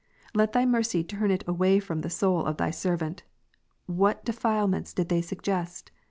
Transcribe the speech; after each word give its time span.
Let 0.33 0.53
Thy 0.53 0.65
mercy 0.65 1.03
turn 1.03 1.29
it 1.29 1.43
away 1.45 1.79
from 1.79 2.01
the 2.01 2.09
soul 2.09 2.43
of 2.47 2.57
Thy 2.57 2.71
servant. 2.71 3.21
What 3.85 4.25
defilements 4.25 4.95
did 4.95 5.09
they 5.09 5.21
suggest 5.21 5.91